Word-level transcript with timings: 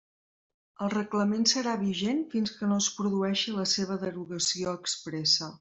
El 0.85 0.89
Reglament 0.93 1.43
serà 1.51 1.75
vigent 1.83 2.23
fins 2.33 2.55
que 2.61 2.71
no 2.71 2.81
es 2.85 2.89
produeixi 3.01 3.57
la 3.61 3.69
seva 3.77 4.03
derogació 4.07 4.79
expressa. 4.83 5.49